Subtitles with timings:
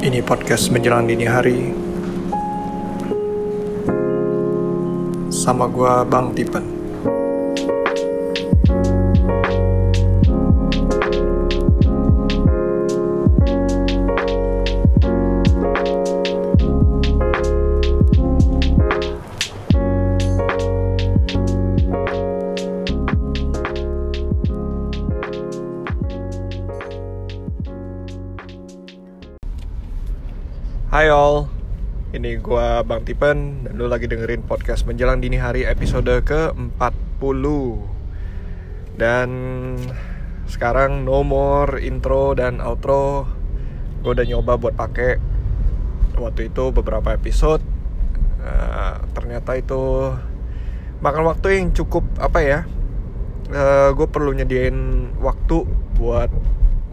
[0.00, 1.76] Ini podcast menjelang dini hari.
[5.28, 6.79] Sama gua Bang Tipen
[31.00, 31.48] Hai all
[32.12, 37.44] Ini gua Bang Tipen Dan lu lagi dengerin podcast menjelang dini hari episode ke-40
[39.00, 39.30] Dan
[40.44, 43.24] sekarang no more intro dan outro.
[44.04, 45.16] Gue udah nyoba buat pakai
[46.20, 47.64] Waktu itu beberapa episode.
[48.44, 50.12] Eh, Ternyata itu
[51.00, 52.60] Makan waktu yang cukup apa ya
[53.96, 55.64] gue perlu nyediain waktu
[55.96, 56.28] buat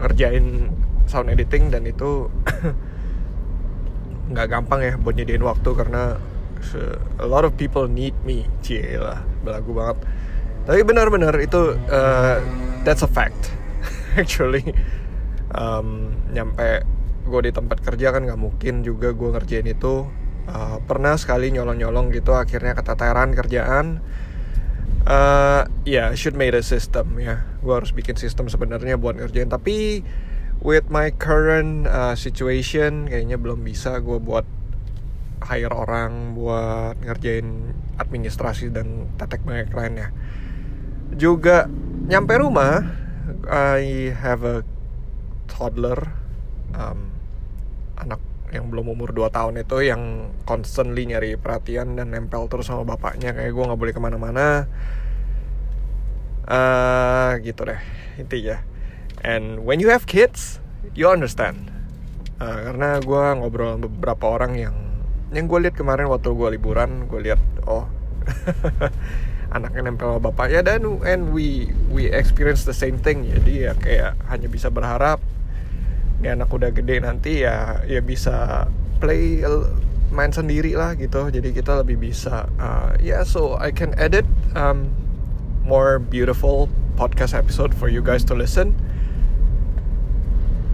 [0.00, 0.72] ngerjain
[1.04, 2.32] sound editing dan itu
[4.28, 6.20] nggak gampang ya buat nyediain waktu karena
[7.18, 8.44] a lot of people need me.
[8.60, 10.04] Cie lah belagu banget.
[10.68, 12.38] Tapi benar-benar itu uh,
[12.84, 13.54] that's a fact.
[14.20, 14.64] Actually
[15.54, 16.84] um, nyampe
[17.28, 20.08] gue di tempat kerja kan nggak mungkin juga gue ngerjain itu.
[20.48, 24.00] Uh, pernah sekali nyolong-nyolong gitu akhirnya keteteran kerjaan.
[25.08, 27.44] Uh, ya yeah, should made a system ya.
[27.64, 29.48] Gue harus bikin sistem sebenarnya buat ngerjain.
[29.48, 30.04] Tapi
[30.58, 34.46] with my current uh, situation kayaknya belum bisa gue buat
[35.38, 40.08] hire orang buat ngerjain administrasi dan tetek banyak lainnya.
[41.14, 41.70] Juga
[42.10, 42.82] nyampe rumah
[43.48, 44.66] I have a
[45.46, 45.98] toddler
[46.74, 47.14] um,
[47.96, 52.82] anak yang belum umur 2 tahun itu yang constantly nyari perhatian dan nempel terus sama
[52.82, 54.66] bapaknya kayak gue nggak boleh ke mana-mana.
[56.48, 57.76] Uh, gitu deh
[58.16, 58.67] intinya
[59.24, 60.58] and when you have kids
[60.98, 61.70] you understand.
[62.38, 64.76] Uh, karena gue ngobrol beberapa orang yang
[65.34, 67.90] yang gue lihat kemarin waktu gue liburan gue lihat oh
[69.54, 73.26] anaknya nempel sama bapaknya dan and we we experience the same thing.
[73.26, 75.18] Jadi ya kayak hanya bisa berharap
[76.18, 78.66] ini anak udah gede nanti ya ya bisa
[78.98, 79.42] play
[80.10, 81.30] main sendiri lah gitu.
[81.30, 84.90] Jadi kita lebih bisa uh, ya yeah, so I can edit um,
[85.66, 88.74] more beautiful podcast episode for you guys to listen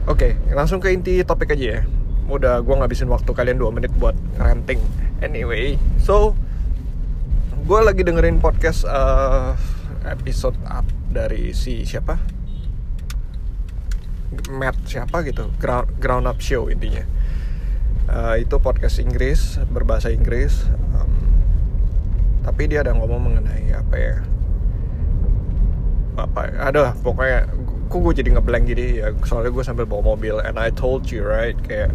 [0.04, 1.82] Oke, okay, langsung ke inti topik aja ya.
[2.28, 4.76] Udah gue ngabisin waktu kalian 2 menit buat ranting.
[5.24, 6.36] Anyway, so
[7.64, 9.56] gue lagi dengerin podcast uh,
[10.04, 12.20] episode up dari si siapa?
[14.52, 17.08] Matt siapa gitu, ground, ground up show intinya.
[18.04, 20.68] Uh, itu podcast Inggris berbahasa Inggris.
[21.00, 21.32] Um,
[22.44, 24.16] tapi dia ada ngomong mengenai apa ya?
[26.20, 26.52] Apa?
[26.60, 27.63] Ada pokoknya
[27.94, 31.22] kok gue jadi ngeblank gini ya soalnya gue sambil bawa mobil and I told you
[31.22, 31.54] right?
[31.62, 31.94] Kayak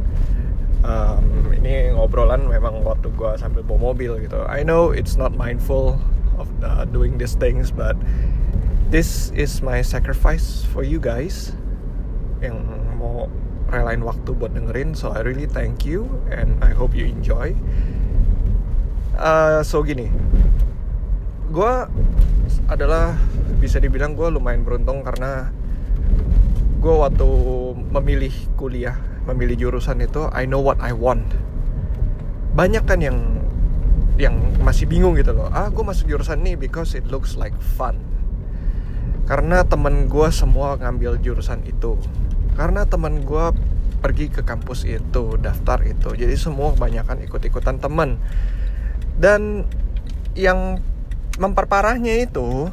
[0.88, 4.40] um, ini ngobrolan memang waktu gue sambil bawa mobil gitu.
[4.48, 6.00] I know it's not mindful
[6.40, 8.00] of uh, doing these things but
[8.88, 11.52] this is my sacrifice for you guys
[12.40, 12.64] yang
[12.96, 13.28] mau
[13.68, 17.60] relain waktu buat dengerin so I really thank you and I hope you enjoy.
[19.20, 20.08] Uh, so gini
[21.52, 21.74] gue
[22.72, 23.20] adalah
[23.60, 25.52] bisa dibilang gue lumayan beruntung karena
[26.80, 27.28] gue waktu
[27.92, 28.96] memilih kuliah
[29.28, 31.28] memilih jurusan itu I know what I want.
[32.56, 33.18] Banyak kan yang
[34.20, 35.52] yang masih bingung gitu loh.
[35.54, 38.00] Ah gue masuk jurusan ini because it looks like fun.
[39.30, 42.00] Karena temen gue semua ngambil jurusan itu.
[42.58, 43.46] Karena temen gue
[44.00, 46.16] pergi ke kampus itu daftar itu.
[46.16, 48.18] Jadi semua kebanyakan ikut-ikutan temen.
[49.20, 49.68] Dan
[50.34, 50.80] yang
[51.40, 52.68] memperparahnya itu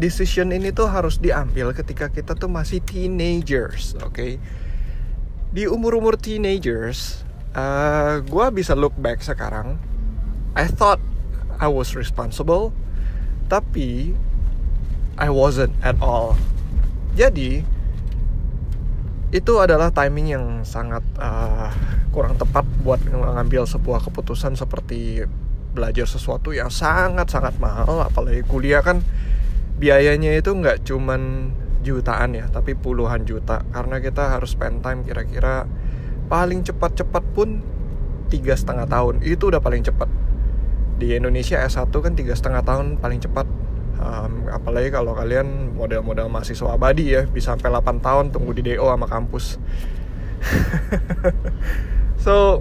[0.00, 4.16] decision ini tuh harus diambil ketika kita tuh masih teenagers, oke?
[4.16, 4.32] Okay?
[5.52, 7.22] Di umur-umur teenagers,
[7.52, 9.76] uh, gue bisa look back sekarang.
[10.56, 10.98] I thought
[11.60, 12.72] I was responsible,
[13.52, 14.16] tapi
[15.20, 16.40] I wasn't at all.
[17.12, 17.60] Jadi
[19.30, 21.70] itu adalah timing yang sangat uh,
[22.10, 25.22] kurang tepat buat mengambil sebuah keputusan seperti
[25.70, 29.06] belajar sesuatu yang sangat-sangat mahal, apalagi kuliah kan
[29.80, 31.50] biayanya itu nggak cuman
[31.80, 33.64] jutaan ya tapi puluhan juta.
[33.72, 35.64] Karena kita harus spend time kira-kira
[36.28, 37.64] paling cepat-cepat pun
[38.28, 39.24] tiga setengah tahun.
[39.24, 40.06] Itu udah paling cepat.
[41.00, 43.48] Di Indonesia S1 kan tiga setengah tahun paling cepat.
[44.00, 48.84] Um, apalagi kalau kalian model-model mahasiswa abadi ya bisa sampai 8 tahun tunggu di DO
[48.84, 49.56] sama kampus.
[52.20, 52.60] So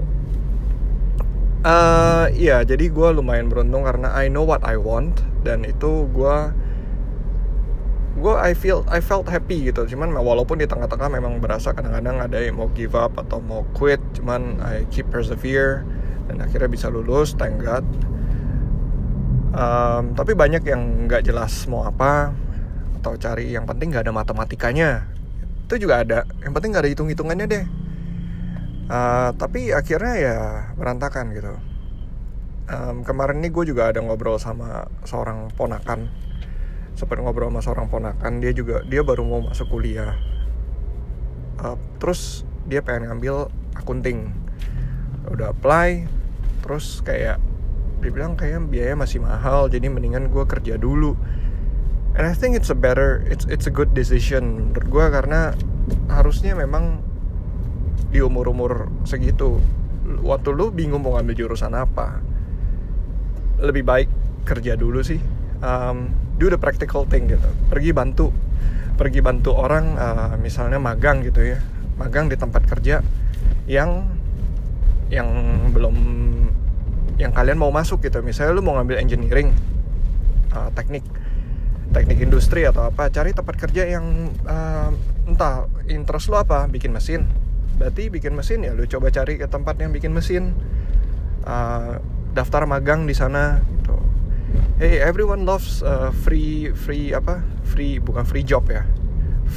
[1.68, 5.20] uh, iya jadi gue lumayan beruntung karena I know what I want.
[5.44, 6.36] Dan itu gue
[8.20, 9.88] gue I feel I felt happy gitu.
[9.96, 14.04] Cuman walaupun di tengah-tengah memang berasa kadang-kadang ada yang mau give up atau mau quit
[14.20, 15.88] cuman I keep persevere
[16.28, 17.88] dan akhirnya bisa lulus thank God.
[19.50, 22.36] Um, tapi banyak yang nggak jelas mau apa
[23.02, 25.08] atau cari yang penting nggak ada matematikanya.
[25.66, 26.28] Itu juga ada.
[26.44, 27.66] Yang penting nggak ada hitung-hitungannya deh.
[28.90, 30.38] Uh, tapi akhirnya ya
[30.78, 31.54] berantakan gitu.
[32.70, 36.06] Um, kemarin ini gue juga ada ngobrol sama seorang ponakan
[37.00, 40.20] seperti ngobrol sama seorang ponakan dia juga dia baru mau masuk kuliah.
[41.64, 43.48] Uh, terus dia pengen ngambil
[43.80, 44.36] akunting.
[45.32, 46.04] Udah apply
[46.60, 47.40] terus kayak
[48.04, 51.16] dia bilang kayak biaya masih mahal jadi mendingan gue kerja dulu.
[52.20, 55.56] And I think it's a better it's it's a good decision menurut gue karena
[56.12, 57.00] harusnya memang
[58.12, 59.64] di umur umur segitu
[60.20, 62.20] waktu lu bingung mau ngambil jurusan apa
[63.62, 64.10] lebih baik
[64.44, 65.20] kerja dulu sih.
[65.60, 67.50] Um, do the practical thing gitu.
[67.68, 68.32] Pergi bantu
[69.00, 71.60] pergi bantu orang uh, misalnya magang gitu ya.
[72.00, 73.04] Magang di tempat kerja
[73.68, 74.08] yang
[75.12, 75.28] yang
[75.76, 75.96] belum
[77.20, 78.24] yang kalian mau masuk gitu.
[78.24, 79.52] Misalnya lu mau ngambil engineering
[80.56, 81.04] uh, teknik
[81.92, 84.94] teknik industri atau apa cari tempat kerja yang uh,
[85.28, 87.28] entah interest lu apa bikin mesin.
[87.76, 90.56] Berarti bikin mesin ya lu coba cari ke tempat yang bikin mesin.
[91.44, 92.00] Uh,
[92.30, 93.98] daftar magang di sana gitu
[94.80, 97.44] hey everyone loves uh, free free apa?
[97.68, 98.88] Free bukan free job ya.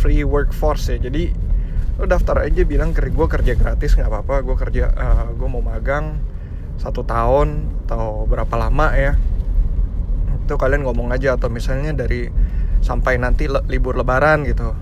[0.03, 0.99] Free workforce ya.
[0.99, 1.31] Jadi
[1.95, 4.43] lo daftar aja bilang gue kerja gratis nggak apa-apa.
[4.43, 6.19] Gue kerja uh, gue mau magang
[6.75, 9.15] satu tahun atau berapa lama ya.
[10.43, 12.27] Itu kalian ngomong aja atau misalnya dari
[12.83, 14.75] sampai nanti le libur lebaran gitu.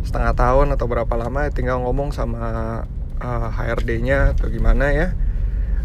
[0.00, 2.40] Setengah tahun atau berapa lama tinggal ngomong sama
[3.20, 5.12] uh, HRD-nya atau gimana ya.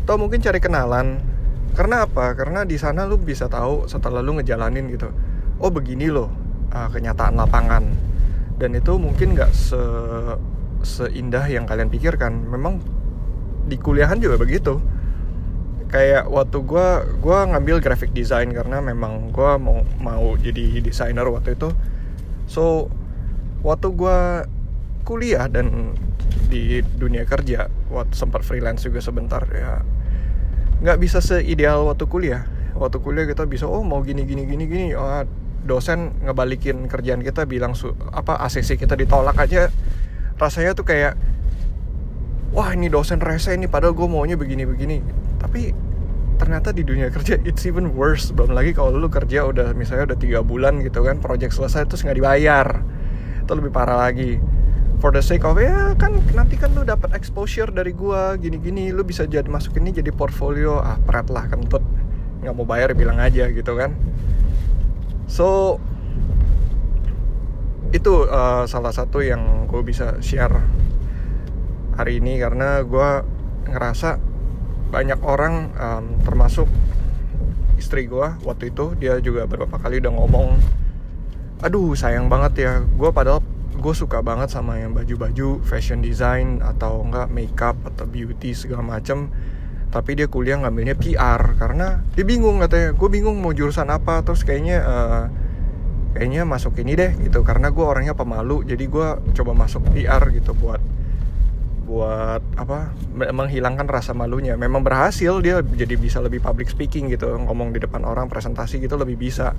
[0.07, 1.32] Atau mungkin cari kenalan
[1.73, 2.37] karena apa?
[2.37, 5.09] Karena di sana lu bisa tahu setelah lu ngejalanin gitu
[5.63, 6.27] oh begini loh
[6.75, 7.83] uh, kenyataan lapangan.
[8.59, 9.81] Dan itu mungkin nggak se
[10.83, 12.35] seindah yang kalian pikirkan.
[12.51, 12.83] Memang
[13.67, 14.83] di kuliahan juga begitu.
[15.87, 16.87] Kayak waktu gue
[17.21, 21.69] gue ngambil graphic design karena memang gue mau mau jadi desainer waktu itu.
[22.49, 22.89] So
[23.63, 24.19] waktu gue
[25.07, 25.95] kuliah dan
[26.49, 29.83] di dunia kerja waktu sempat freelance juga sebentar ya
[30.83, 32.43] nggak bisa seideal waktu kuliah.
[32.75, 34.87] Waktu kuliah kita bisa oh mau gini gini gini gini.
[34.91, 35.23] Oh,
[35.63, 39.71] dosen ngebalikin kerjaan kita bilang su apa ACC kita ditolak aja.
[40.35, 41.15] Rasanya tuh kayak
[42.51, 44.99] wah ini dosen rese ini padahal gue maunya begini begini.
[45.39, 45.71] Tapi
[46.35, 48.35] ternyata di dunia kerja it's even worse.
[48.35, 52.03] Belum lagi kalau lu kerja udah misalnya udah tiga bulan gitu kan project selesai terus
[52.03, 52.67] nggak dibayar.
[53.39, 54.35] Itu lebih parah lagi
[55.03, 59.03] for the sake of ya kan nanti kan lu dapat exposure dari gua gini-gini lu
[59.03, 61.83] bisa jadi masuk ini jadi portfolio ah peret lah kentut
[62.39, 63.91] nggak mau bayar bilang aja gitu kan.
[65.27, 65.75] So
[67.91, 70.55] itu uh, salah satu yang gue bisa share
[71.99, 73.09] hari ini karena gue
[73.69, 74.17] ngerasa
[74.89, 76.65] banyak orang um, termasuk
[77.75, 80.57] istri gue waktu itu dia juga beberapa kali udah ngomong
[81.61, 83.45] aduh sayang banget ya gue padahal
[83.83, 89.27] gue suka banget sama yang baju-baju fashion design atau enggak makeup atau beauty segala macem.
[89.91, 92.95] Tapi dia kuliah ngambilnya PR karena dia bingung katanya.
[92.95, 95.23] Gue bingung mau jurusan apa terus kayaknya uh,
[96.15, 97.43] kayaknya masuk ini deh gitu.
[97.43, 100.79] Karena gue orangnya pemalu jadi gue coba masuk PR gitu buat
[101.83, 104.55] buat apa menghilangkan rasa malunya.
[104.55, 108.95] Memang berhasil dia jadi bisa lebih public speaking gitu ngomong di depan orang presentasi gitu
[108.95, 109.51] lebih bisa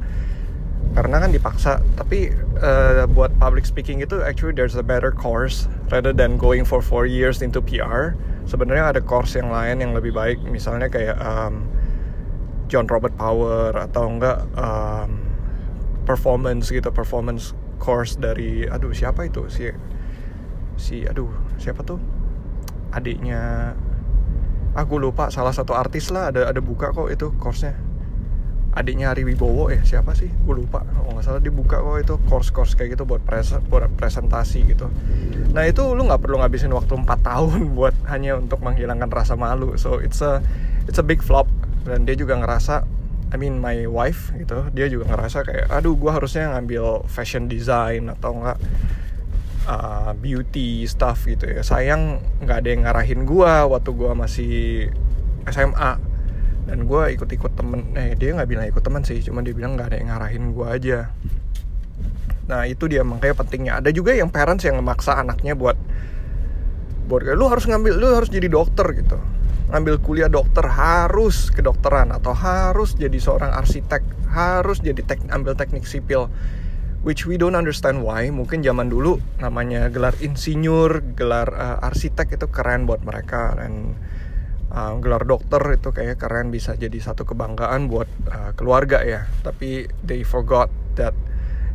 [0.94, 2.30] karena kan dipaksa tapi
[2.62, 7.02] uh, buat public speaking itu actually there's a better course rather than going for four
[7.04, 8.14] years into PR
[8.46, 11.66] sebenarnya ada course yang lain yang lebih baik misalnya kayak um,
[12.68, 15.20] John Robert Power atau enggak um,
[16.08, 19.48] performance gitu performance course dari aduh siapa itu?
[19.52, 19.68] Si
[20.80, 21.28] si aduh
[21.60, 22.00] siapa tuh?
[22.94, 23.74] Adiknya
[24.74, 27.74] aku lupa salah satu artis lah ada ada buka kok itu course-nya
[28.74, 30.26] adiknya Ari Wibowo ya siapa sih?
[30.26, 30.82] Gue lupa.
[30.82, 34.90] Kalau nggak salah dibuka kok itu course-course kayak gitu buat pres buat presentasi gitu.
[35.54, 39.78] Nah itu lu nggak perlu ngabisin waktu 4 tahun buat hanya untuk menghilangkan rasa malu.
[39.78, 40.42] So it's a
[40.90, 41.46] it's a big flop.
[41.86, 42.82] Dan dia juga ngerasa
[43.30, 48.06] I mean my wife gitu dia juga ngerasa kayak aduh gue harusnya ngambil fashion design
[48.06, 48.58] atau enggak
[49.70, 51.62] uh, beauty stuff gitu ya.
[51.62, 54.54] Sayang nggak ada yang ngarahin gue waktu gue masih
[55.46, 56.13] SMA
[56.64, 59.92] dan gue ikut-ikut temen eh dia nggak bilang ikut temen sih cuma dia bilang nggak
[59.92, 60.98] ada yang ngarahin gue aja.
[62.44, 63.72] Nah itu dia makanya pentingnya.
[63.80, 65.76] Ada juga yang parents yang memaksa anaknya buat
[67.04, 69.20] buat lu harus ngambil lu harus jadi dokter gitu.
[69.72, 75.84] Ngambil kuliah dokter harus kedokteran atau harus jadi seorang arsitek harus jadi tek, ambil teknik
[75.84, 76.28] sipil.
[77.04, 78.32] Which we don't understand why.
[78.32, 83.52] Mungkin zaman dulu namanya gelar insinyur gelar uh, arsitek itu keren buat mereka.
[83.52, 83.92] Dan
[84.74, 89.30] uh, gelar dokter itu kayak keren bisa jadi satu kebanggaan buat uh, keluarga ya.
[89.46, 91.14] Tapi they forgot that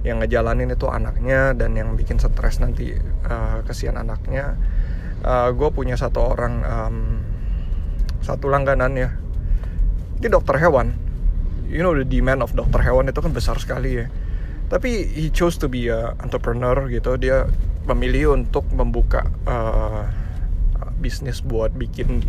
[0.04, 2.96] yang ngejalanin itu anaknya dan yang bikin stres nanti
[3.28, 4.60] uh, kesian anaknya.
[5.20, 6.98] Uh, gue punya satu orang um,
[8.24, 9.10] satu langganan ya.
[10.20, 10.96] Dia dokter hewan.
[11.70, 14.08] You know the demand of dokter hewan itu kan besar sekali ya.
[14.70, 17.18] Tapi he chose to be a entrepreneur gitu.
[17.20, 17.50] Dia
[17.90, 20.06] memilih untuk membuka uh,
[21.00, 22.22] bisnis buat bikin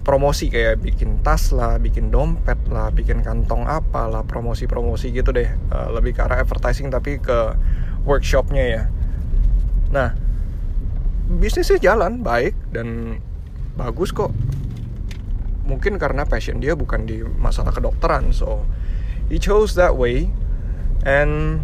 [0.00, 5.48] promosi kayak bikin tas lah, bikin dompet lah, bikin kantong apa lah, promosi-promosi gitu deh.
[5.70, 7.54] Uh, lebih ke arah advertising tapi ke
[8.08, 8.82] workshopnya ya.
[9.92, 10.16] Nah,
[11.28, 13.20] bisnisnya jalan baik dan
[13.76, 14.32] bagus kok.
[15.68, 18.66] Mungkin karena passion dia bukan di masalah kedokteran, so
[19.30, 20.26] he chose that way
[21.06, 21.62] and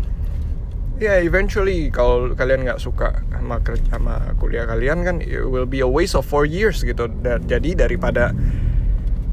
[0.97, 3.61] ya yeah, eventually kalau kalian nggak suka sama
[3.93, 7.09] sama kuliah kalian kan it will be a waste of four years gitu.
[7.21, 8.33] Da jadi daripada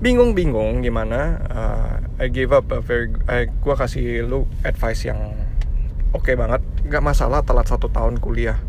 [0.03, 5.19] bingung-bingung gimana uh, I gave up a very I, gua kasih lu advice yang
[6.11, 6.59] oke okay banget.
[6.83, 8.59] Nggak masalah telat satu tahun kuliah.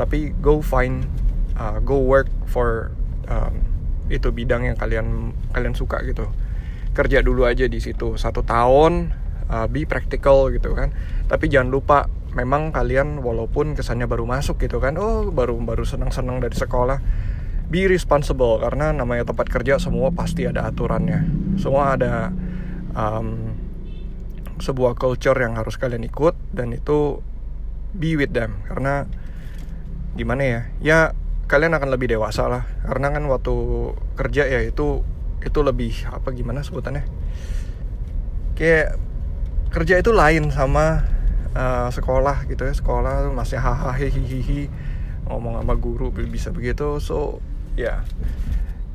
[0.00, 1.04] Tapi go find
[1.60, 2.96] uh, go work for
[3.28, 3.60] um,
[4.08, 6.24] itu bidang yang kalian kalian suka gitu.
[6.96, 9.12] Kerja dulu aja di situ satu tahun
[9.52, 10.88] uh, be practical gitu kan.
[11.28, 11.98] Tapi jangan lupa
[12.30, 16.98] memang kalian walaupun kesannya baru masuk gitu kan oh baru baru senang-senang dari sekolah
[17.70, 18.58] be responsible.
[18.58, 21.24] Karena namanya tempat kerja semua pasti ada aturannya.
[21.56, 22.34] Semua ada
[22.92, 23.54] um,
[24.60, 27.22] sebuah culture yang harus kalian ikut dan itu
[27.94, 28.60] be with them.
[28.66, 29.06] Karena
[30.18, 30.98] gimana ya ya
[31.46, 32.66] kalian akan lebih dewasa lah.
[32.82, 33.54] Karena kan waktu
[34.18, 35.06] kerja ya itu
[35.40, 37.06] itu lebih apa gimana sebutannya?
[38.58, 38.98] Kayak
[39.70, 41.06] kerja itu lain sama
[41.54, 44.70] uh, sekolah gitu ya sekolah masih hahaha hihihi
[45.30, 46.98] ngomong sama guru bisa begitu.
[46.98, 47.38] So
[47.78, 47.98] ya yeah.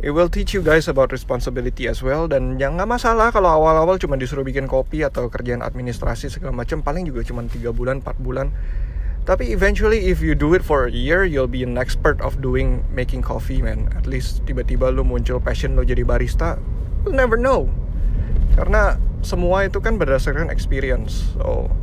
[0.03, 2.27] it will teach you guys about responsibility as well.
[2.27, 6.83] Dan yang nggak masalah kalau awal-awal cuma disuruh bikin kopi atau kerjaan administrasi segala macam
[6.83, 8.51] paling juga cuma tiga bulan 4 bulan.
[9.25, 12.85] Tapi eventually if you do it for a year you'll be an expert of doing
[12.93, 13.89] making coffee man.
[13.97, 16.61] At least tiba-tiba lu muncul passion lo jadi barista
[17.01, 17.65] you'll never know.
[18.53, 21.33] Karena semua itu kan berdasarkan experience.
[21.33, 21.73] So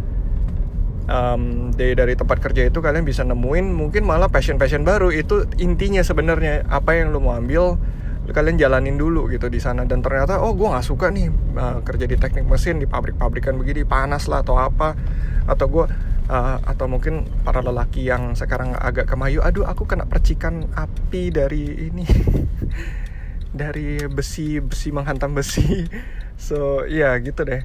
[1.09, 5.11] um, dari dari tempat kerja itu kalian bisa nemuin mungkin malah passion passion baru.
[5.11, 7.79] Itu intinya sebenarnya apa yang lo mau ambil
[8.31, 9.83] kalian jalanin dulu gitu di sana.
[9.89, 13.83] Dan ternyata oh gue nggak suka nih uh, kerja di teknik mesin di pabrik-pabrikan begini
[13.83, 14.95] panas lah atau apa.
[15.49, 15.85] Atau gue
[16.31, 21.91] uh, atau mungkin para lelaki yang sekarang agak kemayu aduh aku kena percikan api dari
[21.91, 22.07] ini
[23.61, 25.65] dari besi besi menghantam besi.
[26.43, 27.63] So ya yeah, gitu deh.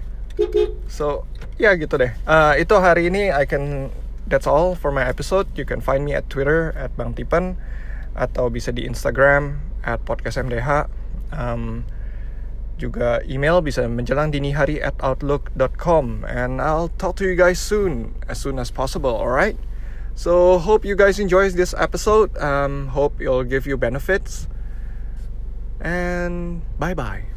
[0.85, 1.25] So
[1.57, 2.13] ya yeah, gitu deh.
[2.23, 3.93] Uh, itu hari ini I can
[4.29, 5.49] that's all for my episode.
[5.57, 7.57] You can find me at Twitter at Bang Tipen
[8.17, 10.89] atau bisa di Instagram at podcast MDH
[11.31, 11.85] um,
[12.77, 18.13] juga email bisa menjelang dini hari at outlook.com and I'll talk to you guys soon
[18.29, 19.57] as soon as possible alright?
[20.17, 22.33] So hope you guys enjoy this episode.
[22.41, 24.49] Um, hope it'll give you benefits.
[25.77, 27.36] And bye bye